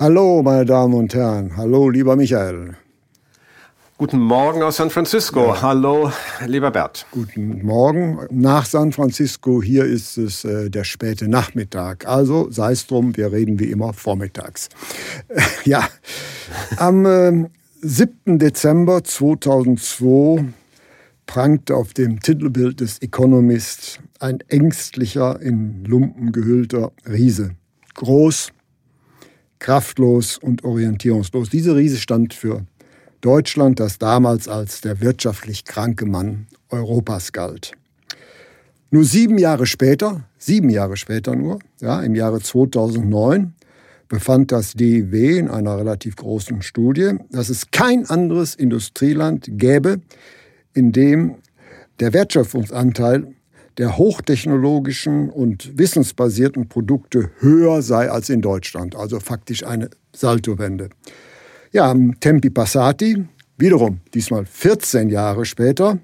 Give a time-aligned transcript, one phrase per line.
[0.00, 1.58] Hallo, meine Damen und Herren.
[1.58, 2.74] Hallo, lieber Michael.
[3.98, 5.48] Guten Morgen aus San Francisco.
[5.48, 5.60] Ja.
[5.60, 6.10] Hallo,
[6.46, 7.04] lieber Bert.
[7.10, 9.62] Guten Morgen nach San Francisco.
[9.62, 12.08] Hier ist es äh, der späte Nachmittag.
[12.08, 14.70] Also sei es drum, wir reden wie immer vormittags.
[15.66, 15.86] ja,
[16.78, 17.50] am äh,
[17.82, 18.38] 7.
[18.38, 20.46] Dezember 2002
[21.26, 27.50] prangte auf dem Titelbild des Economist ein ängstlicher, in Lumpen gehüllter Riese.
[27.96, 28.52] Groß,
[29.60, 31.50] kraftlos und orientierungslos.
[31.50, 32.66] Diese Riese stand für
[33.20, 37.72] Deutschland, das damals als der wirtschaftlich kranke Mann Europas galt.
[38.90, 43.54] Nur sieben Jahre später, sieben Jahre später nur, ja, im Jahre 2009,
[44.08, 50.00] befand das DIW in einer relativ großen Studie, dass es kein anderes Industrieland gäbe,
[50.74, 51.36] in dem
[52.00, 53.34] der Wertschöpfungsanteil
[53.80, 58.94] der hochtechnologischen und wissensbasierten Produkte höher sei als in Deutschland.
[58.94, 60.90] Also faktisch eine Saltowende.
[61.72, 63.24] Ja, Tempi Passati,
[63.56, 65.98] wiederum diesmal 14 Jahre später,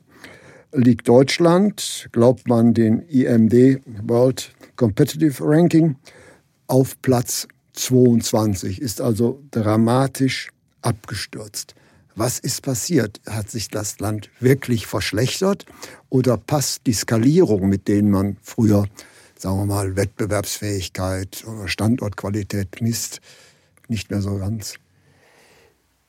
[0.72, 5.96] liegt Deutschland, glaubt man den IMD World Competitive Ranking,
[6.68, 10.48] auf Platz 22, ist also dramatisch
[10.80, 11.74] abgestürzt.
[12.18, 13.20] Was ist passiert?
[13.28, 15.66] Hat sich das Land wirklich verschlechtert
[16.08, 18.86] oder passt die Skalierung, mit denen man früher,
[19.36, 23.20] sagen wir mal, Wettbewerbsfähigkeit oder Standortqualität misst,
[23.88, 24.76] nicht mehr so ganz?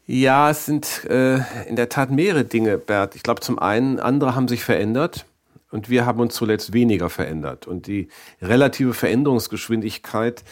[0.06, 3.18] Ja, es sind äh, in der Tat mehrere Dinge, Bert.
[3.18, 5.26] Ich glaube, zum einen, andere haben sich verändert
[5.72, 7.68] und wir haben uns zuletzt weniger verändert.
[7.68, 8.08] Und die
[8.42, 10.46] relative Veränderungsgeschwindigkeit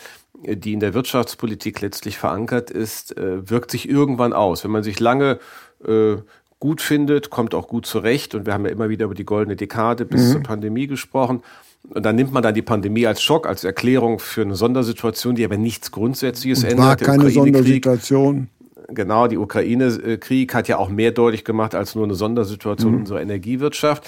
[0.44, 4.64] die in der Wirtschaftspolitik letztlich verankert ist, äh, wirkt sich irgendwann aus.
[4.64, 5.40] Wenn man sich lange
[5.86, 6.16] äh,
[6.60, 8.36] gut findet, kommt auch gut zurecht.
[8.36, 10.32] Und wir haben ja immer wieder über die goldene Dekade bis mhm.
[10.32, 11.44] zur Pandemie gesprochen.
[11.90, 15.46] Und dann nimmt man dann die Pandemie als Schock, als Erklärung für eine Sondersituation, die
[15.46, 16.86] aber nichts Grundsätzliches Und ändert.
[16.86, 18.50] War keine Sondersituation.
[18.88, 23.00] Genau, die Ukraine-Krieg hat ja auch mehr deutlich gemacht als nur eine Sondersituation mhm.
[23.00, 24.04] unserer Energiewirtschaft.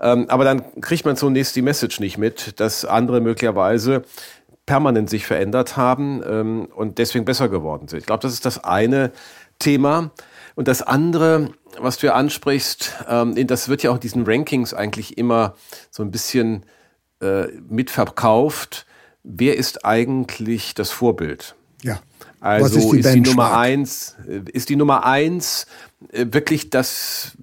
[0.00, 4.04] Ähm, aber dann kriegt man zunächst die Message nicht mit, dass andere möglicherweise
[4.66, 7.98] permanent sich verändert haben ähm, und deswegen besser geworden sind.
[8.00, 9.12] Ich glaube, das ist das eine
[9.58, 10.10] Thema.
[10.54, 14.74] Und das andere, was du ja ansprichst, ähm, das wird ja auch in diesen Rankings
[14.74, 15.54] eigentlich immer
[15.90, 16.64] so ein bisschen
[17.20, 18.86] äh, mitverkauft.
[19.22, 21.54] Wer ist eigentlich das Vorbild?
[21.82, 22.00] Ja.
[22.40, 25.66] Also ist die, ist die Nummer eins, äh, ist die Nummer eins
[26.12, 27.36] äh, wirklich das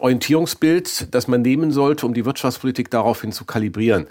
[0.00, 4.06] Orientierungsbild, das man nehmen sollte, um die Wirtschaftspolitik daraufhin zu kalibrieren.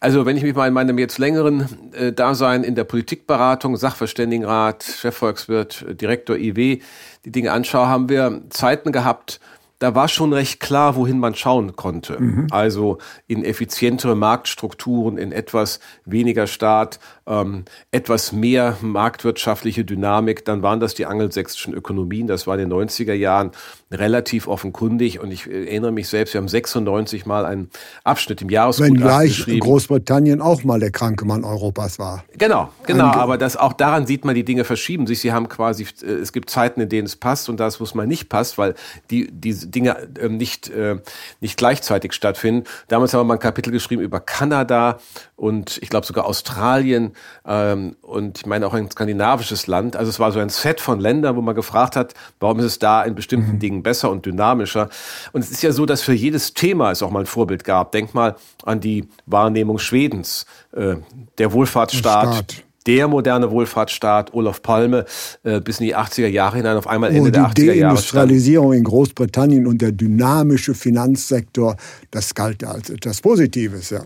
[0.00, 4.84] Also wenn ich mich mal in meinem jetzt längeren äh, Dasein in der Politikberatung, Sachverständigenrat,
[4.84, 6.80] Chefvolkswirt, Direktor IW
[7.24, 9.40] die Dinge anschaue, haben wir Zeiten gehabt,
[9.84, 12.18] da war schon recht klar, wohin man schauen konnte.
[12.18, 12.46] Mhm.
[12.50, 20.44] Also in effizientere Marktstrukturen, in etwas weniger Staat, ähm, etwas mehr marktwirtschaftliche Dynamik.
[20.44, 22.28] Dann waren das die angelsächsischen Ökonomien.
[22.28, 23.50] Das war in den 90er Jahren
[23.94, 25.20] relativ offenkundig.
[25.20, 27.70] Und ich erinnere mich selbst, wir haben 96 mal einen
[28.02, 29.60] Abschnitt im Jahresgutachten Wenngleich geschrieben.
[29.60, 32.24] Großbritannien auch mal der kranke Mann Europas war.
[32.36, 33.06] Genau, genau.
[33.06, 35.20] Ange aber das, auch daran sieht man, die Dinge verschieben sich.
[35.20, 37.94] Sie haben quasi, äh, es gibt Zeiten, in denen es passt und das, wo es
[37.94, 38.74] mal nicht passt, weil
[39.10, 40.96] die, die Dinge äh, nicht, äh,
[41.40, 42.64] nicht gleichzeitig stattfinden.
[42.88, 44.98] Damals haben wir mal ein Kapitel geschrieben über Kanada
[45.36, 47.12] und ich glaube sogar Australien
[47.46, 49.96] ähm, und ich meine auch ein skandinavisches Land.
[49.96, 52.78] Also es war so ein Set von Ländern, wo man gefragt hat, warum ist es
[52.78, 53.58] da in bestimmten mhm.
[53.58, 54.88] Dingen besser und dynamischer.
[55.32, 57.92] Und es ist ja so, dass für jedes Thema es auch mal ein Vorbild gab.
[57.92, 58.34] Denk mal
[58.64, 60.96] an die Wahrnehmung Schwedens, äh,
[61.38, 62.34] der Wohlfahrtsstaat.
[62.34, 65.04] Staat der moderne Wohlfahrtsstaat, Olaf Palme,
[65.42, 67.72] äh, bis in die 80er Jahre hinein, auf einmal Ende oh, der 80er Jahre.
[67.72, 71.76] Die Deindustrialisierung in Großbritannien und der dynamische Finanzsektor,
[72.10, 74.04] das galt als etwas Positives, ja.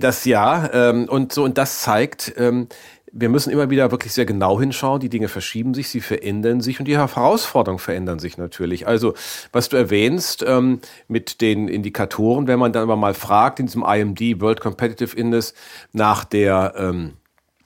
[0.00, 2.66] Das ja, ähm, und so, und das zeigt, ähm,
[3.12, 5.00] wir müssen immer wieder wirklich sehr genau hinschauen.
[5.00, 8.86] Die Dinge verschieben sich, sie verändern sich und die Herausforderungen verändern sich natürlich.
[8.86, 9.14] Also,
[9.52, 13.84] was du erwähnst ähm, mit den Indikatoren, wenn man dann aber mal fragt in diesem
[13.84, 15.54] IMD World Competitive Index
[15.92, 17.12] nach der ähm,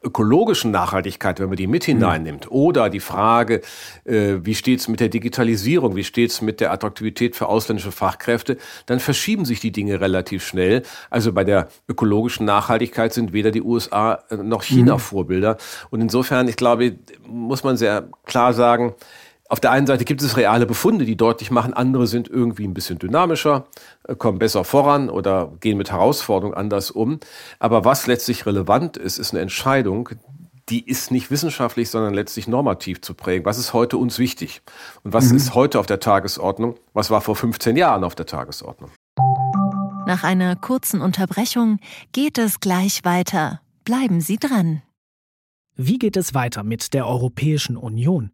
[0.04, 3.62] ökologischen Nachhaltigkeit, wenn man die mit hineinnimmt, oder die Frage,
[4.04, 9.00] äh, wie steht's mit der Digitalisierung, wie steht's mit der Attraktivität für ausländische Fachkräfte, dann
[9.00, 10.82] verschieben sich die Dinge relativ schnell.
[11.10, 15.00] Also bei der ökologischen Nachhaltigkeit sind weder die USA äh, noch China mhm.
[15.00, 15.56] Vorbilder.
[15.90, 16.96] Und insofern, ich glaube,
[17.26, 18.94] muss man sehr klar sagen,
[19.54, 22.74] auf der einen Seite gibt es reale Befunde, die deutlich machen, andere sind irgendwie ein
[22.74, 23.68] bisschen dynamischer,
[24.02, 27.20] äh, kommen besser voran oder gehen mit Herausforderungen anders um.
[27.60, 30.08] Aber was letztlich relevant ist, ist eine Entscheidung,
[30.70, 33.44] die ist nicht wissenschaftlich, sondern letztlich normativ zu prägen.
[33.44, 34.60] Was ist heute uns wichtig?
[35.04, 35.36] Und was mhm.
[35.36, 36.74] ist heute auf der Tagesordnung?
[36.92, 38.90] Was war vor 15 Jahren auf der Tagesordnung?
[40.08, 41.78] Nach einer kurzen Unterbrechung
[42.10, 43.60] geht es gleich weiter.
[43.84, 44.82] Bleiben Sie dran.
[45.76, 48.33] Wie geht es weiter mit der Europäischen Union?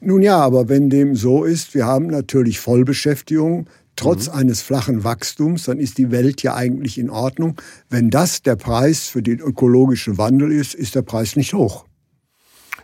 [0.00, 4.34] Nun ja, aber wenn dem so ist, wir haben natürlich Vollbeschäftigung, trotz mhm.
[4.34, 7.60] eines flachen Wachstums, dann ist die Welt ja eigentlich in Ordnung.
[7.90, 11.84] Wenn das der Preis für den ökologischen Wandel ist, ist der Preis nicht hoch.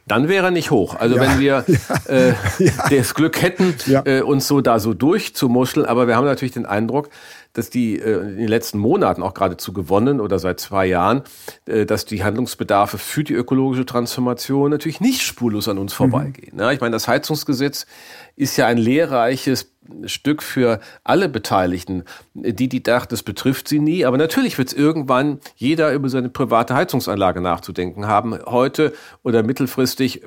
[0.06, 0.96] Dann wäre er nicht hoch.
[0.96, 2.72] Also ja, wenn wir ja, äh, ja.
[2.90, 3.74] das Glück hätten,
[4.04, 7.08] äh, uns so da so durchzumuscheln, aber wir haben natürlich den Eindruck,
[7.54, 11.22] dass die äh, in den letzten Monaten auch geradezu gewonnen oder seit zwei Jahren,
[11.64, 15.96] äh, dass die Handlungsbedarfe für die ökologische Transformation natürlich nicht spurlos an uns mhm.
[15.96, 16.56] vorbeigehen.
[16.56, 16.60] Mhm.
[16.60, 17.86] Ja, ich meine, das Heizungsgesetz
[18.36, 19.74] ist ja ein lehrreiches
[20.06, 22.04] Stück für alle Beteiligten.
[22.32, 24.04] Die, die dachten, das betrifft sie nie.
[24.04, 28.38] Aber natürlich wird es irgendwann jeder über seine private Heizungsanlage nachzudenken haben.
[28.46, 28.92] Heute
[29.22, 30.22] oder mittelfristig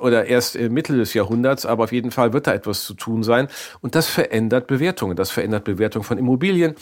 [0.00, 1.66] oder erst im Mitte des Jahrhunderts.
[1.66, 3.48] Aber auf jeden Fall wird da etwas zu tun sein.
[3.80, 5.16] Und das verändert Bewertungen.
[5.16, 6.74] Das verändert Bewertung von Immobilien.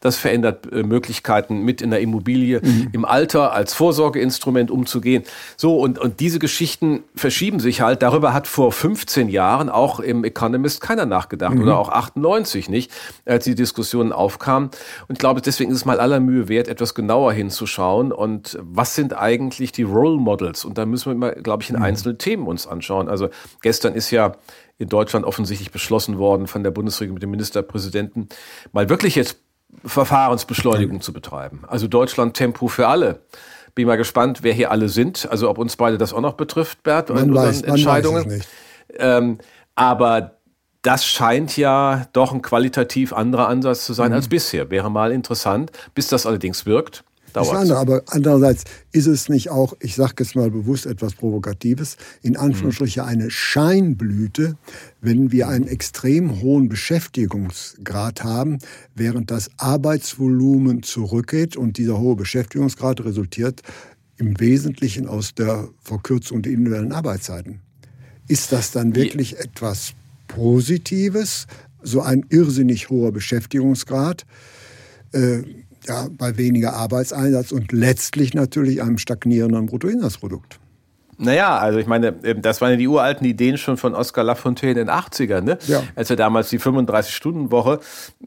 [0.00, 2.88] Das verändert äh, Möglichkeiten, mit in der Immobilie mhm.
[2.92, 5.22] im Alter als Vorsorgeinstrument umzugehen.
[5.56, 8.02] So, und, und diese Geschichten verschieben sich halt.
[8.02, 11.54] Darüber hat vor 15 Jahren auch im Economist keiner nachgedacht.
[11.54, 12.90] Mhm oder auch 98 nicht,
[13.24, 14.70] als die Diskussionen aufkamen.
[15.08, 18.12] Und ich glaube, deswegen ist es mal aller Mühe wert, etwas genauer hinzuschauen.
[18.12, 20.64] Und was sind eigentlich die Role Models?
[20.64, 21.82] Und da müssen wir immer, glaube ich, in mhm.
[21.82, 23.08] einzelne Themen uns anschauen.
[23.08, 23.28] Also
[23.60, 24.36] gestern ist ja
[24.78, 28.28] in Deutschland offensichtlich beschlossen worden von der Bundesregierung mit dem Ministerpräsidenten,
[28.72, 29.38] mal wirklich jetzt
[29.84, 31.62] Verfahrensbeschleunigung zu betreiben.
[31.66, 33.22] Also Deutschland Tempo für alle.
[33.74, 35.28] Bin mal gespannt, wer hier alle sind.
[35.30, 38.22] Also ob uns beide das auch noch betrifft, Bert, man weiß, Entscheidungen.
[38.22, 38.48] Man weiß es nicht.
[38.98, 39.38] Ähm,
[39.78, 40.38] aber
[40.82, 44.16] das scheint ja doch ein qualitativ anderer Ansatz zu sein mhm.
[44.16, 44.70] als bisher.
[44.70, 45.70] Wäre mal interessant.
[45.94, 47.70] Bis das allerdings wirkt, dauert es.
[47.70, 53.04] Aber andererseits ist es nicht auch, ich sage jetzt mal bewusst etwas Provokatives, in Anführungsstrichen
[53.04, 53.08] mhm.
[53.08, 54.56] eine Scheinblüte,
[55.00, 58.58] wenn wir einen extrem hohen Beschäftigungsgrad haben,
[58.96, 63.62] während das Arbeitsvolumen zurückgeht und dieser hohe Beschäftigungsgrad resultiert
[64.16, 67.62] im Wesentlichen aus der Verkürzung der individuellen Arbeitszeiten.
[68.28, 69.38] Ist das dann wirklich ja.
[69.38, 69.94] etwas
[70.28, 71.46] Positives,
[71.82, 74.26] so ein irrsinnig hoher Beschäftigungsgrad,
[75.12, 75.42] äh,
[75.86, 80.57] ja, bei weniger Arbeitseinsatz und letztlich natürlich einem stagnierenden Bruttoinlandsprodukt.
[81.20, 84.80] Naja, also ich meine, ähm, das waren ja die uralten Ideen schon von Oskar Lafontaine
[84.80, 85.58] in den 80ern, ne?
[85.66, 85.82] Ja.
[85.96, 87.80] als er damals die 35-Stunden-Woche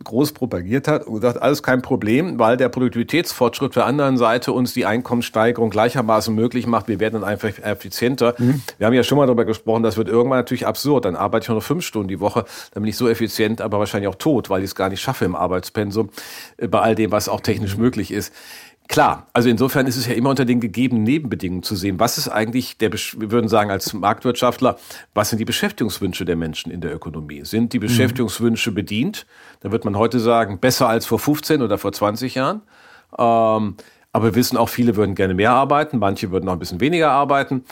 [0.03, 4.73] groß propagiert hat und gesagt, alles kein Problem, weil der Produktivitätsfortschritt der anderen Seite uns
[4.73, 6.89] die Einkommenssteigerung gleichermaßen möglich macht.
[6.89, 8.35] Wir werden dann einfach effizienter.
[8.37, 8.61] Mhm.
[8.77, 11.05] Wir haben ja schon mal darüber gesprochen, das wird irgendwann natürlich absurd.
[11.05, 13.79] Dann arbeite ich nur noch fünf Stunden die Woche, dann bin ich so effizient, aber
[13.79, 16.09] wahrscheinlich auch tot, weil ich es gar nicht schaffe im Arbeitspensum,
[16.57, 17.83] äh, bei all dem, was auch technisch mhm.
[17.83, 18.33] möglich ist.
[18.87, 21.99] Klar, also insofern ist es ja immer unter den gegebenen Nebenbedingungen zu sehen.
[21.99, 24.77] Was ist eigentlich der, wir würden sagen als Marktwirtschaftler,
[25.13, 27.45] was sind die Beschäftigungswünsche der Menschen in der Ökonomie?
[27.45, 27.83] Sind die mhm.
[27.83, 29.25] Beschäftigungswünsche bedient?
[29.61, 32.63] Da wird man heute sagen, besser als vor 15 oder vor 20 Jahren.
[33.17, 33.75] Ähm,
[34.13, 37.11] aber wir wissen auch, viele würden gerne mehr arbeiten, manche würden noch ein bisschen weniger
[37.11, 37.63] arbeiten.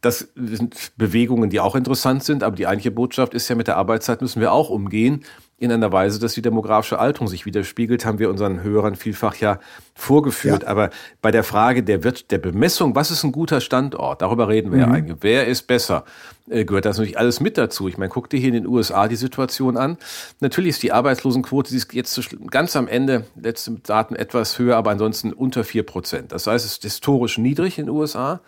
[0.00, 3.78] Das sind Bewegungen, die auch interessant sind, aber die eigentliche Botschaft ist ja, mit der
[3.78, 5.24] Arbeitszeit müssen wir auch umgehen
[5.60, 9.58] in einer Weise, dass die demografische Alterung sich widerspiegelt, haben wir unseren Hörern vielfach ja
[9.94, 10.62] vorgeführt.
[10.62, 10.68] Ja.
[10.68, 14.70] Aber bei der Frage der, Wirt der Bemessung, was ist ein guter Standort, darüber reden
[14.70, 14.92] wir mhm.
[14.92, 15.16] ja eigentlich.
[15.20, 16.04] Wer ist besser?
[16.48, 17.88] Äh, gehört das natürlich alles mit dazu.
[17.88, 19.98] Ich meine, guck dir hier in den USA die Situation an.
[20.38, 24.92] Natürlich ist die Arbeitslosenquote, die ist jetzt ganz am Ende, letzte Daten etwas höher, aber
[24.92, 26.30] ansonsten unter vier Prozent.
[26.30, 28.40] Das heißt, es ist historisch niedrig in den USA.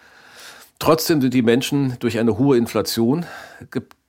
[0.78, 3.26] Trotzdem sind die Menschen durch eine hohe Inflation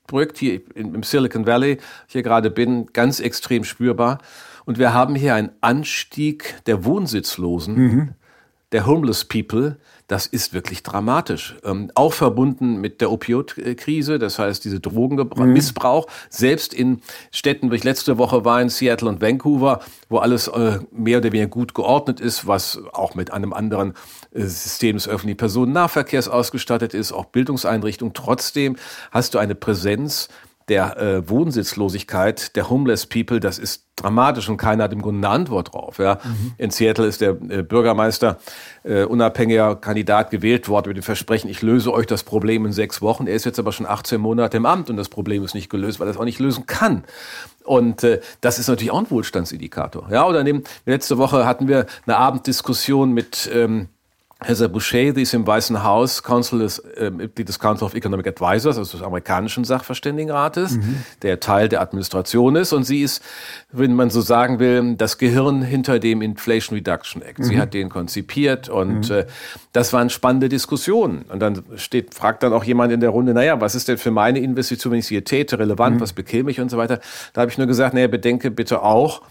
[0.08, 1.78] Projekt hier im Silicon Valley,
[2.08, 4.20] hier gerade bin, ganz extrem spürbar.
[4.66, 7.76] Und wir haben hier einen Anstieg der Wohnsitzlosen.
[7.76, 8.14] Mhm.
[8.72, 9.78] der Homeless People,
[10.12, 11.56] das ist wirklich dramatisch.
[11.64, 16.06] Ähm, auch verbunden mit der Opioidkrise, das heißt diese Drogenmissbrauch.
[16.06, 16.12] Mhm.
[16.30, 17.02] Selbst in
[17.32, 21.32] Städten, wo ich letzte Woche war, in Seattle und Vancouver, wo alles äh, mehr oder
[21.32, 23.94] weniger gut geordnet ist, was auch mit einem anderen
[24.34, 28.14] äh, System des öffentlichen Personennahverkehrs ausgestattet ist, auch Bildungseinrichtungen.
[28.14, 28.76] Trotzdem
[29.12, 30.28] hast du eine Präsenz
[30.68, 35.36] der äh, Wohnsitzlosigkeit der Homeless People, das ist dramatisch und keiner hat im Grunde eine
[35.36, 36.00] Antwort drauf.
[36.00, 36.20] Ja.
[36.24, 36.54] Mhm.
[36.58, 38.38] In Seattle ist der äh, Bürgermeister
[38.84, 43.02] äh, unabhängiger Kandidat gewählt worden mit dem Versprechen, ich löse euch das Problem in sechs
[43.02, 43.28] Wochen.
[43.28, 46.00] Er ist jetzt aber schon 18 Monate im Amt und das Problem ist nicht gelöst,
[46.00, 47.04] weil er es auch nicht lösen kann.
[47.64, 50.08] Und äh, das ist natürlich auch ein Wohlstandsindikator.
[50.12, 53.90] Ja, oder neben, letzte Woche hatten wir eine Abenddiskussion mit ähm,
[54.44, 58.26] Heather Boucher, die ist im Weißen Haus Council des, äh, Mitglied des Council of Economic
[58.28, 61.04] Advisors, also des amerikanischen Sachverständigenrates, mhm.
[61.22, 62.74] der Teil der Administration ist.
[62.74, 63.22] Und sie ist,
[63.72, 67.38] wenn man so sagen will, das Gehirn hinter dem Inflation Reduction Act.
[67.38, 67.44] Mhm.
[67.44, 69.16] Sie hat den konzipiert und mhm.
[69.16, 69.26] äh,
[69.74, 71.24] das waren spannende Diskussionen.
[71.30, 74.12] Und dann steht, fragt dann auch jemand in der Runde, naja, was ist denn für
[74.12, 76.02] meine Investition, wenn ich sie hier täte, relevant, mhm.
[76.02, 77.00] was bekäme ich und so weiter.
[77.34, 79.22] Da habe ich nur gesagt, naja, bedenke bitte auch,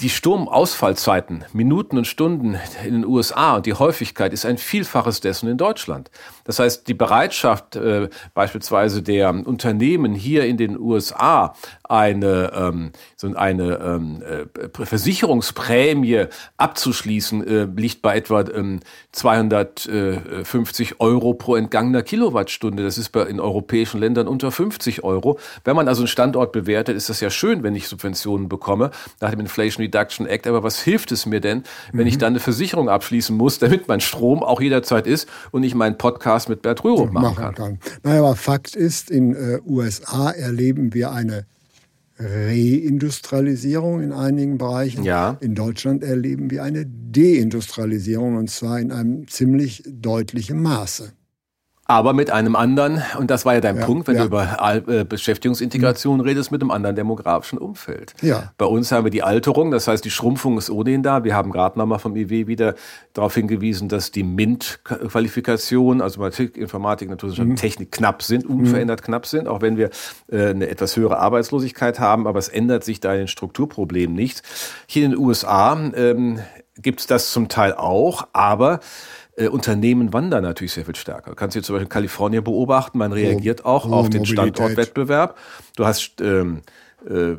[0.00, 5.48] die Sturmausfallzeiten, Minuten und Stunden in den USA und die Häufigkeit ist ein Vielfaches dessen
[5.48, 6.10] in Deutschland.
[6.42, 13.32] Das heißt, die Bereitschaft äh, beispielsweise der Unternehmen hier in den USA eine, ähm, so
[13.34, 16.24] eine ähm, äh, Versicherungsprämie
[16.56, 18.80] abzuschließen, äh, liegt bei etwa ähm,
[19.12, 22.82] 250 Euro pro entgangener Kilowattstunde.
[22.82, 25.38] Das ist bei, in europäischen Ländern unter 50 Euro.
[25.62, 29.30] Wenn man also einen Standort bewertet, ist das ja schön, wenn ich Subventionen bekomme nach
[29.30, 30.46] dem Inflation Reduction Act.
[30.46, 31.62] Aber was hilft es mir denn,
[31.92, 32.08] wenn mhm.
[32.08, 35.98] ich dann eine Versicherung abschließen muss, damit mein Strom auch jederzeit ist und ich meinen
[35.98, 37.54] Podcast mit Bert Rürup machen, kann?
[37.54, 37.78] kann.
[38.02, 41.46] Naja, aber Fakt ist, in äh, USA erleben wir eine
[42.18, 45.02] Reindustrialisierung in einigen Bereichen.
[45.02, 45.36] Ja.
[45.40, 51.12] In Deutschland erleben wir eine Deindustrialisierung und zwar in einem ziemlich deutlichen Maße.
[51.86, 54.22] Aber mit einem anderen, und das war ja dein ja, Punkt, wenn ja.
[54.22, 56.24] du über äh, Beschäftigungsintegration mhm.
[56.24, 58.14] redest, mit einem anderen demografischen Umfeld.
[58.22, 58.52] Ja.
[58.56, 61.24] Bei uns haben wir die Alterung, das heißt, die Schrumpfung ist ohnehin da.
[61.24, 62.74] Wir haben gerade nochmal vom IW wieder
[63.12, 67.56] darauf hingewiesen, dass die MINT-Qualifikationen, also Mathematik, Informatik, Naturwissenschaft, mhm.
[67.56, 69.04] Technik knapp sind, unverändert mhm.
[69.04, 69.90] knapp sind, auch wenn wir
[70.32, 74.42] äh, eine etwas höhere Arbeitslosigkeit haben, aber es ändert sich da in den Strukturproblemen nichts.
[74.86, 76.40] Hier in den USA ähm,
[76.80, 78.80] gibt es das zum Teil auch, aber
[79.36, 81.30] äh, Unternehmen wandern natürlich sehr viel stärker.
[81.30, 85.36] Du kannst hier zum Beispiel in Kalifornien beobachten, man reagiert auch oh, auf den Standortwettbewerb.
[85.76, 86.62] Du hast ähm,
[87.08, 87.36] äh,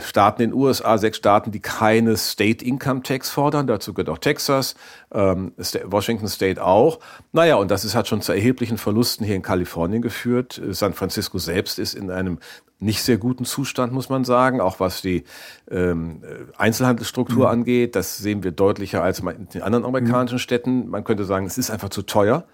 [0.00, 3.66] Staaten in den USA, sechs Staaten, die keine State Income Tax fordern.
[3.66, 4.74] Dazu gehört auch Texas,
[5.12, 5.52] ähm,
[5.84, 6.98] Washington State auch.
[7.32, 10.60] Naja, und das ist, hat schon zu erheblichen Verlusten hier in Kalifornien geführt.
[10.70, 12.38] San Francisco selbst ist in einem
[12.78, 15.24] nicht sehr guten Zustand, muss man sagen, auch was die
[15.70, 16.22] ähm,
[16.58, 17.52] Einzelhandelsstruktur mhm.
[17.52, 17.96] angeht.
[17.96, 20.40] Das sehen wir deutlicher als in den anderen amerikanischen mhm.
[20.40, 20.88] Städten.
[20.88, 22.44] Man könnte sagen, es ist einfach zu teuer.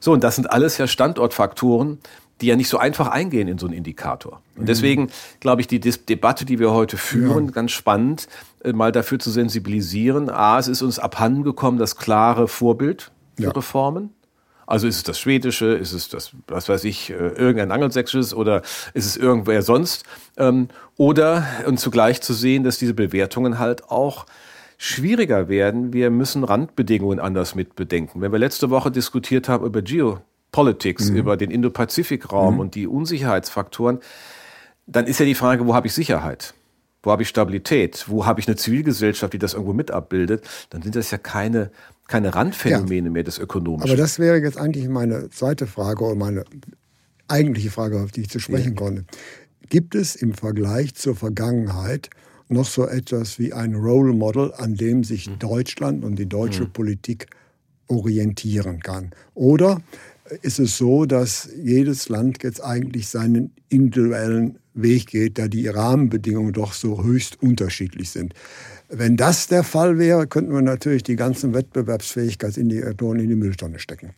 [0.00, 1.98] So, und das sind alles ja Standortfaktoren,
[2.40, 4.40] die ja nicht so einfach eingehen in so einen Indikator.
[4.56, 4.66] Und mhm.
[4.66, 5.10] deswegen
[5.40, 7.50] glaube ich, die Dis Debatte, die wir heute führen, ja.
[7.52, 8.26] ganz spannend,
[8.64, 10.30] äh, mal dafür zu sensibilisieren.
[10.30, 13.50] A, es ist uns abhanden gekommen, das klare Vorbild für ja.
[13.50, 14.14] Reformen.
[14.70, 18.62] Also ist es das Schwedische, ist es das, was weiß ich, äh, irgendein Angelsächsisches oder
[18.94, 20.04] ist es irgendwer sonst?
[20.36, 24.26] Ähm, oder und zugleich zu sehen, dass diese Bewertungen halt auch
[24.78, 25.92] schwieriger werden.
[25.92, 28.20] Wir müssen Randbedingungen anders mitbedenken.
[28.20, 31.16] Wenn wir letzte Woche diskutiert haben über Geopolitics, mhm.
[31.16, 32.60] über den Indo-Pazifik-Raum mhm.
[32.60, 33.98] und die Unsicherheitsfaktoren,
[34.86, 36.54] dann ist ja die Frage, wo habe ich Sicherheit?
[37.02, 38.04] Wo habe ich Stabilität?
[38.06, 40.44] Wo habe ich eine Zivilgesellschaft, die das irgendwo mit abbildet?
[40.70, 41.72] Dann sind das ja keine
[42.10, 43.12] keine Randphänomene ja.
[43.12, 43.88] mehr des Ökonomischen.
[43.88, 46.44] Aber das wäre jetzt eigentlich meine zweite Frage oder meine
[47.28, 48.78] eigentliche Frage, auf die ich zu sprechen ja.
[48.78, 49.04] konnte.
[49.68, 52.10] Gibt es im Vergleich zur Vergangenheit
[52.48, 55.38] noch so etwas wie ein Role Model, an dem sich mhm.
[55.38, 56.72] Deutschland und die deutsche mhm.
[56.72, 57.26] Politik
[57.86, 59.12] orientieren kann?
[59.34, 59.80] Oder
[60.42, 66.52] ist es so, dass jedes Land jetzt eigentlich seinen individuellen Weg geht, da die Rahmenbedingungen
[66.52, 68.34] doch so höchst unterschiedlich sind?
[68.90, 74.14] Wenn das der Fall wäre, könnten wir natürlich die ganzen Wettbewerbsfähigkeitsindikatoren in die Mülltonne stecken.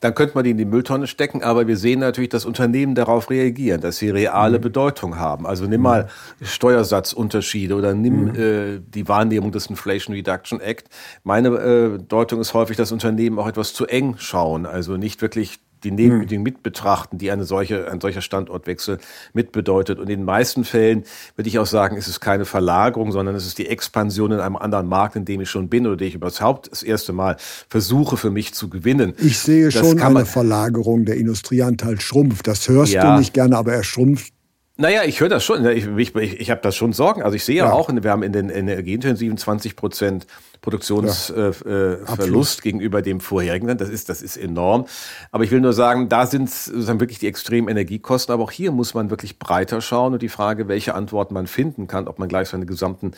[0.00, 3.30] Dann könnte man die in die Mülltonne stecken, aber wir sehen natürlich, dass Unternehmen darauf
[3.30, 4.62] reagieren, dass sie reale mhm.
[4.62, 5.46] Bedeutung haben.
[5.46, 6.08] Also nimm mal
[6.42, 8.34] Steuersatzunterschiede oder nimm mhm.
[8.34, 10.90] äh, die Wahrnehmung des Inflation Reduction Act.
[11.24, 15.60] Meine äh, Deutung ist häufig, dass Unternehmen auch etwas zu eng schauen, also nicht wirklich
[15.86, 18.98] die Nebenbedingungen mit betrachten, die eine solche, ein solcher Standortwechsel
[19.32, 19.98] mit bedeutet.
[19.98, 21.04] Und in den meisten Fällen
[21.36, 24.56] würde ich auch sagen, ist es keine Verlagerung, sondern es ist die Expansion in einem
[24.56, 27.36] anderen Markt, in dem ich schon bin oder den ich überhaupt das erste Mal
[27.68, 29.14] versuche für mich zu gewinnen.
[29.18, 31.04] Ich sehe das schon eine Verlagerung.
[31.04, 32.46] Der Industrieanteil schrumpft.
[32.46, 33.12] Das hörst ja.
[33.12, 34.35] du nicht gerne, aber er schrumpft
[34.78, 35.64] Naja, ich höre das schon.
[35.66, 37.22] Ich, ich, ich habe das schon Sorgen.
[37.22, 37.72] Also ich sehe ja.
[37.72, 40.26] auch, wir haben in den energieintensiven 20 Prozent
[40.60, 42.60] Produktionsverlust ja.
[42.60, 43.78] äh, gegenüber dem vorherigen.
[43.78, 44.86] Das ist, das ist enorm.
[45.30, 48.34] Aber ich will nur sagen, da sind sozusagen wirklich die extremen Energiekosten.
[48.34, 51.86] Aber auch hier muss man wirklich breiter schauen und die Frage, welche Antworten man finden
[51.86, 53.12] kann, ob man gleich seine gesamten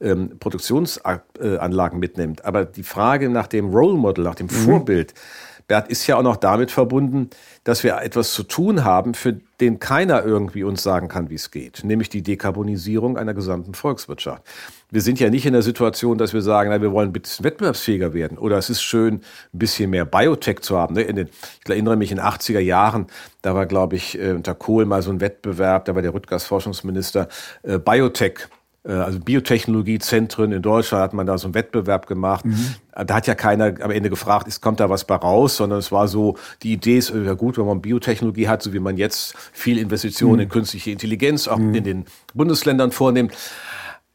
[0.00, 2.46] ähm, Produktionsanlagen mitnimmt.
[2.46, 4.50] Aber die Frage nach dem Role Model, nach dem mhm.
[4.50, 5.12] Vorbild,
[5.68, 7.30] Bert, ist ja auch noch damit verbunden,
[7.64, 11.50] dass wir etwas zu tun haben, für den keiner irgendwie uns sagen kann, wie es
[11.50, 14.42] geht, nämlich die Dekarbonisierung einer gesamten Volkswirtschaft.
[14.90, 17.44] Wir sind ja nicht in der Situation, dass wir sagen, na, wir wollen ein bisschen
[17.44, 19.22] wettbewerbsfähiger werden oder es ist schön,
[19.54, 20.94] ein bisschen mehr Biotech zu haben.
[20.94, 21.04] Ne?
[21.04, 21.28] Den,
[21.64, 23.06] ich erinnere mich in den 80er Jahren,
[23.40, 26.44] da war, glaube ich, äh, unter Kohl mal so ein Wettbewerb, da war der Rüttgers
[26.44, 27.28] Forschungsminister,
[27.62, 28.48] äh, Biotech
[28.84, 32.44] also Biotechnologiezentren in Deutschland hat man da so einen Wettbewerb gemacht.
[32.44, 32.74] Mhm.
[33.06, 35.92] Da hat ja keiner am Ende gefragt, ist, kommt da was bei raus, sondern es
[35.92, 39.34] war so, die Idee ist ja gut, wenn man Biotechnologie hat, so wie man jetzt
[39.52, 40.40] viel Investitionen mhm.
[40.40, 41.74] in künstliche Intelligenz auch mhm.
[41.74, 43.32] in den Bundesländern vornimmt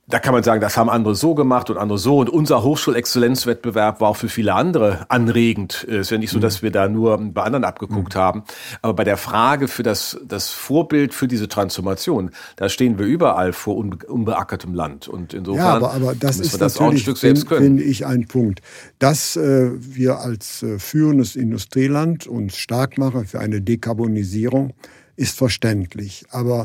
[0.10, 2.20] da kann man sagen, das haben andere so gemacht und andere so.
[2.20, 5.86] Und unser Hochschulexzellenzwettbewerb war auch für viele andere anregend.
[5.90, 8.20] Es ist ja nicht so, dass wir da nur bei anderen abgeguckt mhm.
[8.20, 8.44] haben.
[8.82, 13.52] Aber bei der Frage für das, das Vorbild für diese Transformation, da stehen wir überall
[13.52, 15.10] vor unbe unbeackertem Land.
[15.10, 17.66] Und insofern ja, aber, aber das ist wir das auch ein Stück selbst können.
[17.66, 18.62] finde ich, ein Punkt.
[19.00, 24.74] Dass äh, wir als äh, führendes Industrieland uns stark machen für eine Dekarbonisierung,
[25.18, 26.26] ist verständlich.
[26.30, 26.64] Aber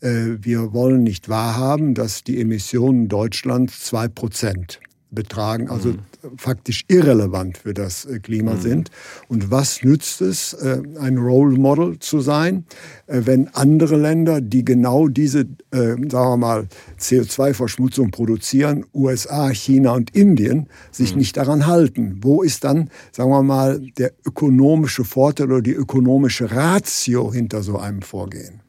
[0.00, 4.78] wir wollen nicht wahrhaben, dass die Emissionen Deutschlands zwei Prozent
[5.16, 5.98] betragen, also mhm.
[6.36, 8.60] faktisch irrelevant für das äh, Klima mhm.
[8.60, 8.90] sind.
[9.28, 12.64] Und was nützt es, äh, ein Role Model zu sein,
[13.06, 16.68] wenn andere Länder, die genau diese, sagen wir mal,
[17.00, 21.18] CO2-Verschmutzung produzieren, USA, China und Indien, sich mhm.
[21.18, 22.18] nicht daran halten?
[22.22, 27.78] Wo ist dann, sagen wir mal, der ökonomische Vorteil oder die ökonomische Ratio hinter so
[27.78, 28.65] einem Vorgehen?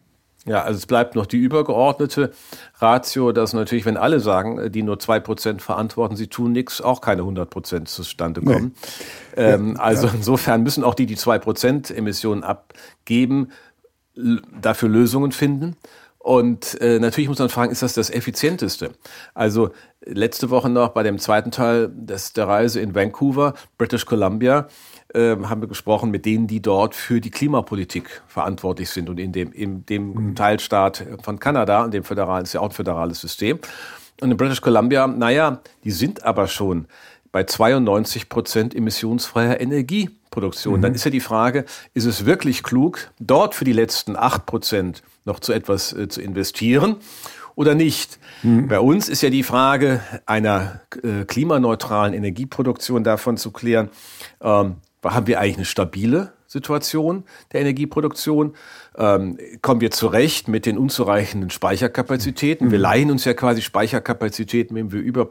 [0.47, 2.31] Ja, also es bleibt noch die übergeordnete
[2.79, 7.01] Ratio, dass natürlich, wenn alle sagen, die nur zwei Prozent verantworten, sie tun nichts, auch
[7.01, 8.73] keine 100 Prozent zustande kommen.
[9.35, 9.43] Nee.
[9.43, 10.13] Ähm, ja, also ja.
[10.15, 13.49] insofern müssen auch die, die zwei Prozent Emissionen abgeben,
[14.15, 15.75] dafür Lösungen finden.
[16.27, 18.91] Und äh, natürlich muss man fragen, ist das das effizienteste?
[19.33, 19.69] Also
[20.05, 24.67] letzte Woche noch bei dem zweiten Teil des, der Reise in Vancouver, British Columbia,
[25.17, 29.31] äh, haben wir gesprochen mit denen, die dort für die Klimapolitik verantwortlich sind und in
[29.31, 30.36] dem, in dem mhm.
[30.36, 33.59] Teilstaat von Kanada, in dem föderalen, ist ja auch ein föderales System.
[34.21, 36.86] Und in British Columbia, naja, die sind aber schon
[37.32, 40.77] bei 92 Prozent emissionsfreier Energieproduktion.
[40.77, 40.82] Mhm.
[40.82, 45.03] Dann ist ja die Frage, ist es wirklich klug, dort für die letzten 8 Prozent
[45.25, 46.97] noch zu etwas äh, zu investieren
[47.56, 48.19] oder nicht?
[48.43, 48.67] Mhm.
[48.67, 53.89] Bei uns ist ja die Frage einer äh, klimaneutralen Energieproduktion davon zu klären,
[54.41, 58.55] ähm, haben wir eigentlich eine stabile Situation der Energieproduktion?
[58.97, 62.71] Ähm, kommen wir zurecht mit den unzureichenden Speicherkapazitäten?
[62.71, 62.83] Wir mhm.
[62.83, 65.27] leihen uns ja quasi Speicherkapazitäten, wenn wir über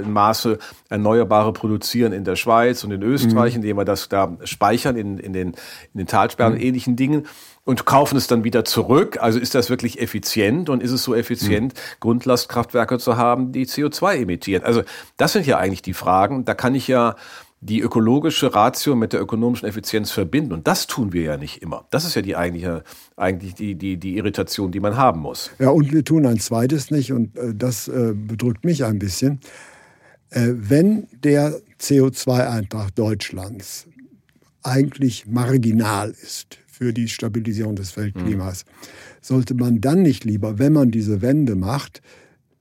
[0.00, 3.62] in Maße Erneuerbare produzieren in der Schweiz und in Österreich, mhm.
[3.62, 5.48] indem wir das da speichern in, in, den,
[5.92, 6.66] in den Talsperren und mhm.
[6.66, 7.26] ähnlichen Dingen
[7.64, 9.18] und kaufen es dann wieder zurück.
[9.20, 11.78] Also ist das wirklich effizient und ist es so effizient, mhm.
[12.00, 14.64] Grundlastkraftwerke zu haben, die CO2 emittieren?
[14.64, 14.82] Also
[15.16, 16.44] das sind ja eigentlich die Fragen.
[16.44, 17.16] Da kann ich ja
[17.62, 20.52] die ökologische Ratio mit der ökonomischen Effizienz verbinden.
[20.52, 21.86] Und das tun wir ja nicht immer.
[21.90, 22.82] Das ist ja die eigentliche,
[23.16, 25.50] eigentlich die, die, die Irritation, die man haben muss.
[25.58, 29.40] Ja, und wir tun ein zweites nicht, und äh, das äh, bedrückt mich ein bisschen.
[30.30, 33.86] Äh, wenn der CO2-Eintrag Deutschlands
[34.62, 38.86] eigentlich marginal ist für die Stabilisierung des Weltklimas, mhm.
[39.20, 42.00] sollte man dann nicht lieber, wenn man diese Wende macht,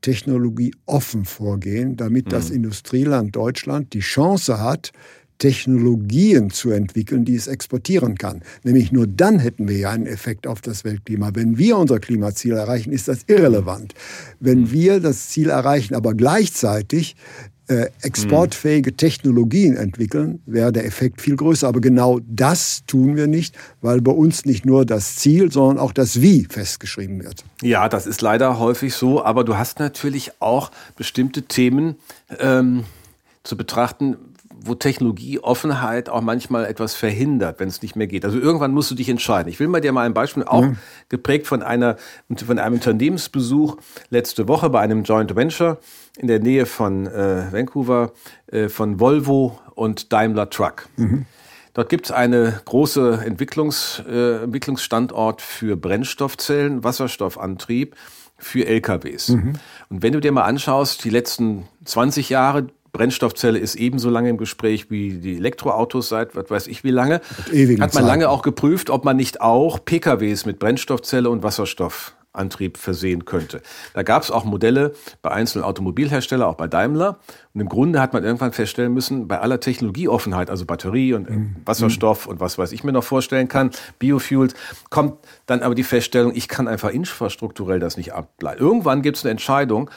[0.01, 2.29] Technologie offen vorgehen, damit mhm.
[2.29, 4.91] das Industrieland Deutschland die Chance hat,
[5.39, 8.43] Technologien zu entwickeln, die es exportieren kann.
[8.63, 11.31] Nämlich nur dann hätten wir ja einen Effekt auf das Weltklima.
[11.33, 13.93] Wenn wir unser Klimaziel erreichen, ist das irrelevant.
[14.39, 14.71] Wenn mhm.
[14.71, 17.15] wir das Ziel erreichen, aber gleichzeitig
[17.69, 21.67] äh, exportfähige Technologien entwickeln, wäre der Effekt viel größer.
[21.67, 25.91] Aber genau das tun wir nicht, weil bei uns nicht nur das Ziel, sondern auch
[25.91, 27.43] das Wie festgeschrieben wird.
[27.61, 29.23] Ja, das ist leider häufig so.
[29.23, 31.95] Aber du hast natürlich auch bestimmte Themen
[32.39, 32.85] ähm,
[33.43, 34.17] zu betrachten,
[34.61, 38.25] wo Technologieoffenheit auch manchmal etwas verhindert, wenn es nicht mehr geht.
[38.25, 39.49] Also irgendwann musst du dich entscheiden.
[39.49, 40.77] Ich will mal dir mal ein Beispiel, auch mhm.
[41.07, 41.97] geprägt von einer,
[42.45, 43.77] von einem Unternehmensbesuch
[44.09, 45.79] letzte Woche bei einem Joint Venture
[46.17, 48.11] in der Nähe von äh, Vancouver
[48.47, 50.89] äh, von Volvo und Daimler Truck.
[50.97, 51.25] Mhm.
[51.73, 57.95] Dort gibt es eine große Entwicklungs, äh, Entwicklungsstandort für Brennstoffzellen, Wasserstoffantrieb
[58.37, 59.29] für LKWs.
[59.29, 59.53] Mhm.
[59.89, 64.37] Und wenn du dir mal anschaust, die letzten 20 Jahre, Brennstoffzelle ist ebenso lange im
[64.37, 67.21] Gespräch wie die Elektroautos seit, was weiß ich wie lange.
[67.79, 72.77] Hat man lange auch geprüft, ob man nicht auch PKWs mit Brennstoffzelle und Wasserstoff Antrieb
[72.77, 73.61] versehen könnte.
[73.95, 77.17] Da gab es auch Modelle bei einzelnen Automobilherstellern, auch bei Daimler.
[77.55, 81.55] Und im Grunde hat man irgendwann feststellen müssen, bei aller Technologieoffenheit, also Batterie und mhm.
[81.65, 84.53] Wasserstoff und was weiß ich mir noch vorstellen kann, Biofuels,
[84.91, 88.61] kommt dann aber die Feststellung, ich kann einfach infrastrukturell das nicht ableiten.
[88.61, 89.89] Irgendwann gibt es eine Entscheidung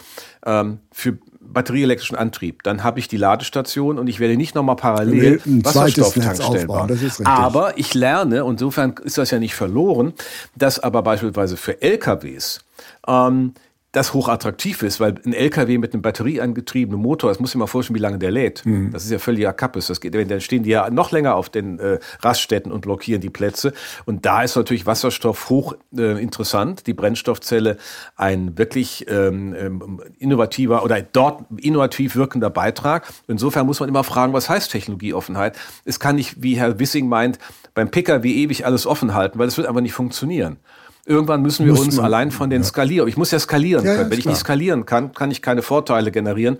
[0.47, 2.63] ähm, für batterieelektrischen Antrieb.
[2.63, 6.99] Dann habe ich die Ladestation und ich werde nicht nochmal parallel Wasserstofftankstellen bauen.
[7.25, 10.15] Aber ich lerne, und insofern ist das ja nicht verloren,
[10.57, 12.65] dass aber beispielsweise für LKWs
[13.07, 13.55] ähm,
[13.93, 17.97] das hochattraktiv ist, weil ein LKW mit einem batterieangetriebenen Motor, das muss ich mal vorstellen,
[17.97, 18.65] wie lange der lädt.
[18.65, 18.91] Mhm.
[18.91, 19.89] Das ist ja völliger Kappes.
[19.89, 23.29] Das geht, dann stehen die ja noch länger auf den äh, Raststätten und blockieren die
[23.29, 23.75] Plätze.
[24.07, 26.87] Und da ist natürlich Wasserstoff hoch äh, interessant.
[26.87, 27.77] Die Brennstoffzelle
[28.17, 33.07] ein wirklich ähm, ähm, innovativer oder dort innovativ wirkender Beitrag.
[33.29, 35.59] Insofern muss man immer fragen, was heißt Technologieoffenheit?
[35.85, 37.39] Es kann nicht, wie Herr Wissing meint,
[37.75, 40.57] beim Pkw ewig alles offen halten, weil es wird aber nicht funktionieren.
[41.05, 42.69] Irgendwann müssen wir muss uns man, allein von den ja.
[42.69, 43.09] skalieren.
[43.09, 44.11] Ich muss ja skalieren ja, können.
[44.11, 46.59] Wenn ich nicht skalieren kann, kann ich keine Vorteile generieren.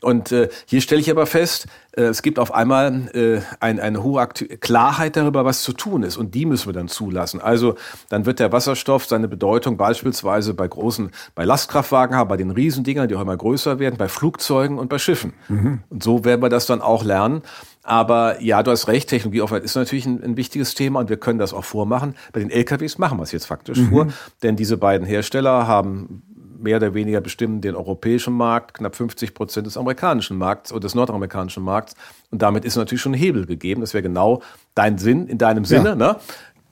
[0.00, 4.02] Und äh, hier stelle ich aber fest, äh, es gibt auf einmal äh, ein, eine
[4.02, 6.16] hohe Aktu Klarheit darüber, was zu tun ist.
[6.16, 7.40] Und die müssen wir dann zulassen.
[7.40, 7.74] Also
[8.08, 13.08] dann wird der Wasserstoff seine Bedeutung beispielsweise bei großen, bei Lastkraftwagen haben, bei den Riesendingern,
[13.08, 15.34] die auch immer größer werden, bei Flugzeugen und bei Schiffen.
[15.48, 15.80] Mhm.
[15.90, 17.42] Und so werden wir das dann auch lernen.
[17.82, 21.38] Aber ja, du hast recht, Technologieoffenheit ist natürlich ein, ein, wichtiges Thema und wir können
[21.38, 22.14] das auch vormachen.
[22.32, 23.88] Bei den LKWs machen wir es jetzt faktisch mhm.
[23.88, 24.06] vor,
[24.42, 26.22] denn diese beiden Hersteller haben
[26.60, 30.94] mehr oder weniger bestimmen den europäischen Markt, knapp 50 Prozent des amerikanischen Markts oder des
[30.94, 31.94] nordamerikanischen Markts.
[32.30, 33.80] Und damit ist natürlich schon ein Hebel gegeben.
[33.80, 34.42] Das wäre genau
[34.74, 35.94] dein Sinn, in deinem Sinne, ja.
[35.94, 36.16] ne?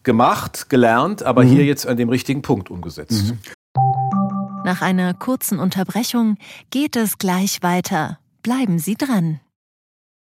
[0.02, 1.48] Gemacht, gelernt, aber mhm.
[1.48, 3.32] hier jetzt an dem richtigen Punkt umgesetzt.
[3.32, 3.38] Mhm.
[4.64, 6.36] Nach einer kurzen Unterbrechung
[6.70, 8.18] geht es gleich weiter.
[8.42, 9.40] Bleiben Sie dran.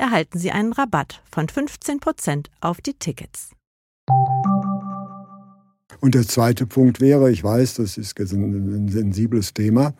[0.00, 3.50] erhalten Sie einen Rabatt von 15% auf die Tickets.
[6.00, 9.94] Und der zweite Punkt wäre, ich weiß, das ist ein sensibles Thema,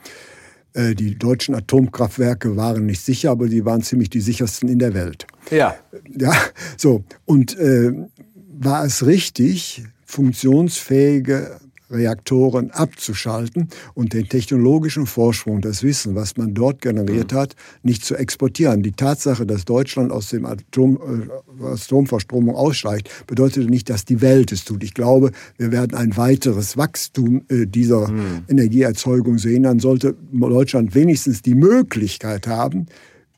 [0.73, 4.95] äh, die deutschen Atomkraftwerke waren nicht sicher, aber sie waren ziemlich die sichersten in der
[4.95, 5.27] Welt.
[5.51, 5.77] Ja.
[6.09, 6.33] Ja,
[6.77, 7.05] so.
[7.25, 7.93] Und äh,
[8.35, 16.81] war es richtig, funktionsfähige Reaktoren abzuschalten und den technologischen Vorsprung, das Wissen, was man dort
[16.81, 17.37] generiert mhm.
[17.37, 18.83] hat, nicht zu exportieren.
[18.83, 21.29] Die Tatsache, dass Deutschland aus dem Atom,
[21.61, 24.85] äh, Atomverstromung aussteigt, bedeutet nicht, dass die Welt es tut.
[24.85, 28.44] Ich glaube, wir werden ein weiteres Wachstum äh, dieser mhm.
[28.48, 29.64] Energieerzeugung sehen.
[29.64, 32.87] Dann sollte Deutschland wenigstens die Möglichkeit haben,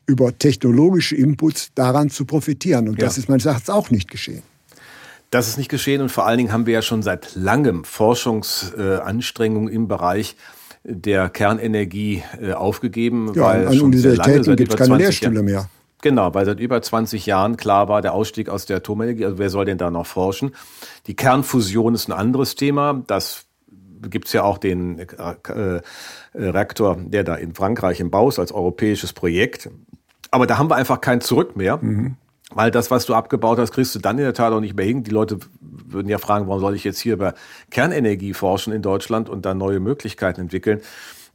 [0.05, 2.89] über technologische Inputs daran zu profitieren.
[2.89, 3.05] Und ja.
[3.05, 4.43] das ist meines Erachtens auch nicht geschehen.
[5.33, 9.73] Das ist nicht geschehen und vor allen Dingen haben wir ja schon seit langem Forschungsanstrengungen
[9.73, 10.35] im Bereich
[10.83, 13.31] der Kernenergie äh, aufgegeben.
[13.33, 15.69] Ja, weil an Universitäten gibt es keine Lehrstühle Jahren, mehr.
[16.03, 19.49] Genau, weil seit über 20 Jahren klar war, der Ausstieg aus der Atomenergie, also wer
[19.49, 20.53] soll denn da noch forschen?
[21.07, 23.01] Die Kernfusion ist ein anderes Thema.
[23.07, 23.45] Das
[24.07, 25.81] gibt es ja auch den äh, äh,
[26.35, 29.67] Reaktor, der da in Frankreich im Bau ist, als europäisches Projekt.
[30.29, 31.77] Aber da haben wir einfach kein Zurück mehr.
[31.81, 32.17] Mhm.
[32.55, 34.85] Weil das, was du abgebaut hast, kriegst du dann in der Tat auch nicht mehr
[34.85, 35.03] hin.
[35.03, 37.33] Die Leute würden ja fragen, warum soll ich jetzt hier über
[37.71, 40.81] Kernenergie forschen in Deutschland und dann neue Möglichkeiten entwickeln?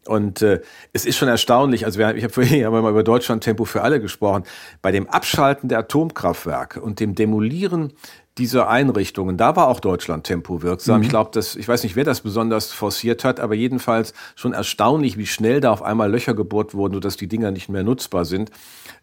[0.06, 3.44] Und äh, es ist schon erstaunlich, also wir, ich habe vorhin ja mal über Deutschland
[3.44, 4.44] Tempo für alle gesprochen,
[4.80, 7.92] bei dem Abschalten der Atomkraftwerke und dem Demolieren
[8.38, 10.98] dieser Einrichtungen, da war auch Deutschland Tempo wirksam.
[10.98, 11.02] Mhm.
[11.02, 15.18] Ich glaube, dass ich weiß nicht, wer das besonders forciert hat, aber jedenfalls schon erstaunlich,
[15.18, 18.50] wie schnell da auf einmal Löcher gebohrt wurden, sodass die Dinger nicht mehr nutzbar sind.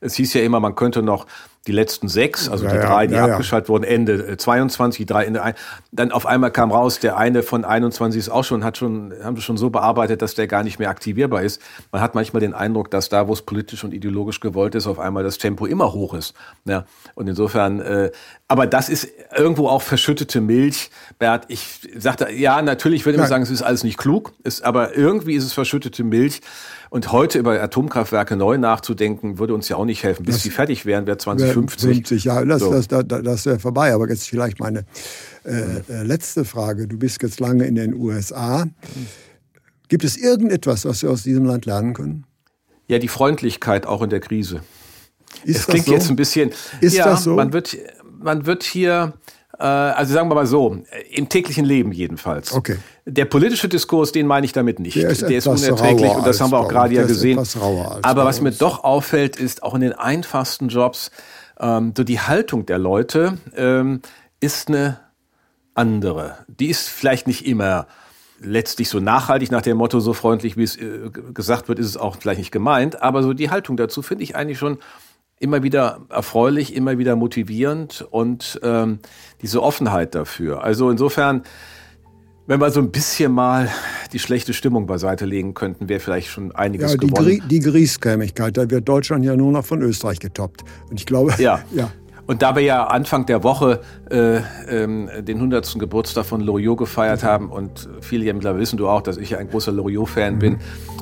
[0.05, 1.25] Es hieß ja immer, man könnte noch
[1.67, 3.73] die letzten sechs, also ja, die drei, die ja, abgeschaltet ja.
[3.73, 5.55] wurden, Ende 22, äh, die drei Ende ein.
[5.91, 9.35] Dann auf einmal kam raus, der eine von 21 ist auch schon, hat schon, haben
[9.35, 11.59] sie schon so bearbeitet, dass der gar nicht mehr aktivierbar ist.
[11.91, 14.99] Man hat manchmal den Eindruck, dass da, wo es politisch und ideologisch gewollt ist, auf
[14.99, 16.35] einmal das Tempo immer hoch ist.
[16.65, 18.11] Ja, und insofern, äh,
[18.47, 20.91] aber das ist irgendwo auch verschüttete Milch.
[21.17, 24.95] Bert, ich sagte, ja, natürlich würde man sagen, es ist alles nicht klug, ist, aber
[24.95, 26.41] irgendwie ist es verschüttete Milch.
[26.95, 30.23] Und heute über Atomkraftwerke neu nachzudenken, würde uns ja auch nicht helfen.
[30.23, 31.89] Bis das die fertig wären, wäre 2050.
[31.89, 32.71] 50 Jahre, das, so.
[32.71, 33.93] das, das, das wäre vorbei.
[33.93, 34.85] Aber jetzt vielleicht meine
[35.43, 36.87] äh, äh, letzte Frage.
[36.87, 38.65] Du bist jetzt lange in den USA.
[39.89, 42.23] Gibt es irgendetwas, was wir aus diesem Land lernen können?
[42.87, 44.61] Ja, die Freundlichkeit auch in der Krise.
[45.43, 45.91] Ist es klingt so?
[45.91, 46.53] jetzt ein bisschen.
[46.79, 47.35] Ist ja, das so?
[47.35, 47.77] Man wird,
[48.21, 49.15] man wird hier,
[49.59, 50.81] äh, also sagen wir mal so,
[51.11, 52.53] im täglichen Leben jedenfalls.
[52.53, 52.77] Okay
[53.07, 54.95] Der politische Diskurs, den meine ich damit nicht.
[54.97, 57.39] Der ist, der ist unerträglich und das haben wir auch gerade ja gesehen.
[58.01, 61.11] Aber was mir doch auffällt, ist auch in den einfachsten Jobs,
[61.59, 64.01] ähm, so die Haltung der Leute ähm,
[64.39, 64.99] ist eine
[65.75, 66.37] andere.
[66.47, 67.87] Die ist vielleicht nicht immer
[68.39, 71.97] letztlich so nachhaltig nach dem Motto, so freundlich wie es äh, gesagt wird, ist es
[71.97, 73.01] auch vielleicht nicht gemeint.
[73.01, 74.79] Aber so die Haltung dazu finde ich eigentlich schon
[75.39, 78.99] immer wieder erfreulich, immer wieder motivierend und ähm,
[79.41, 80.63] diese Offenheit dafür.
[80.63, 81.43] Also insofern,
[82.47, 83.69] wenn wir so ein bisschen mal
[84.13, 87.25] die schlechte Stimmung beiseite legen könnten, wäre vielleicht schon einiges ja, die gewonnen.
[87.25, 90.63] Grie die Griesgrämigkeit, da wird Deutschland ja nur noch von Österreich getoppt.
[90.89, 91.59] Und ich glaube, ja.
[91.71, 91.91] ja.
[92.27, 95.77] Und da wir ja Anfang der Woche äh, ähm, den 100.
[95.77, 99.47] Geburtstag von Loriot gefeiert haben und viele mittlerweile wissen du auch, dass ich ja ein
[99.47, 100.39] großer Loriot-Fan mhm.
[100.39, 100.57] bin,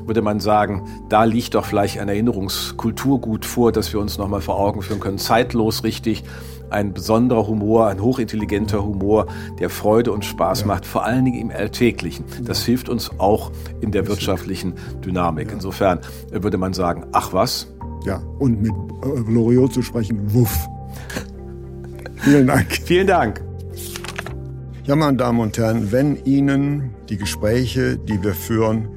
[0.06, 4.60] würde man sagen, da liegt doch vielleicht ein Erinnerungskulturgut vor, dass wir uns nochmal vor
[4.60, 5.18] Augen führen können.
[5.18, 6.26] Zeitlos richtig,
[6.74, 9.28] ein besonderer Humor, ein hochintelligenter Humor,
[9.60, 10.68] der Freude und Spaß ja.
[10.68, 12.26] macht, vor allen Dingen im Alltäglichen.
[12.44, 14.74] Das hilft uns auch in der wirtschaftlichen
[15.06, 15.52] Dynamik.
[15.52, 16.00] Insofern
[16.32, 17.68] würde man sagen, ach was?
[18.06, 20.68] Ja, und mit äh, Loriot zu sprechen, wuff.
[22.18, 22.72] Vielen Dank.
[22.86, 23.42] Vielen Dank.
[24.86, 28.90] Ja, meine Damen und Herren, wenn Ihnen die Gespräche, die wir führen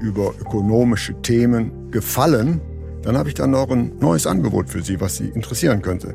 [0.00, 2.60] über ökonomische Themen, gefallen,
[3.02, 6.14] dann habe ich dann noch ein neues Angebot für Sie, was Sie interessieren könnte.